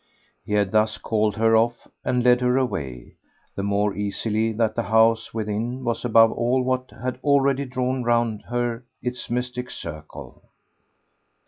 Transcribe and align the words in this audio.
He 0.43 0.53
had 0.53 0.71
thus 0.71 0.97
called 0.97 1.35
her 1.37 1.55
off 1.55 1.87
and 2.03 2.23
led 2.23 2.41
her 2.41 2.57
away; 2.57 3.17
the 3.53 3.61
more 3.61 3.95
easily 3.95 4.51
that 4.53 4.73
the 4.73 4.81
house 4.81 5.31
within 5.31 5.83
was 5.83 6.03
above 6.03 6.31
all 6.31 6.63
what 6.63 6.89
had 6.89 7.19
already 7.23 7.65
drawn 7.65 8.01
round 8.03 8.41
her 8.47 8.83
its 9.03 9.29
mystic 9.29 9.69
circle. 9.69 10.45